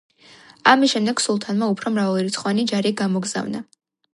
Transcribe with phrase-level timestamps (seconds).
[0.71, 3.63] ამის შემდეგ სულთანმა უფრო მრავალრიცხოვანი ჯარი გამოგზავნა.